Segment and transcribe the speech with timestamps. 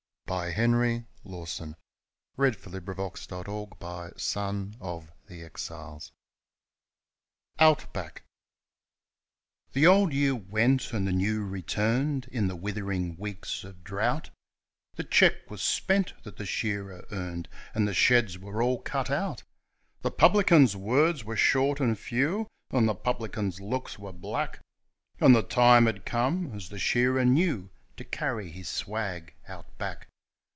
[0.33, 1.61] (I never thought
[2.39, 6.01] I'd faint before) He's coming up the track.
[7.59, 8.23] Out Back
[9.73, 14.29] The old year went, and the new returned, in the withering weeks of drought,
[14.95, 19.43] The cheque was spent that the shearer earned, and the sheds were all cut out;
[20.01, 24.61] The publican's words were short and few, and the publican's looks were black
[25.19, 30.07] And the time had come, as the shearer knew, to carry his swag Out Back.